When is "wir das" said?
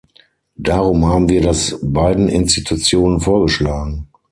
1.29-1.77